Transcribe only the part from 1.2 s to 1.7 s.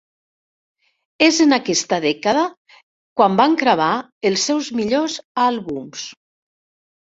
És en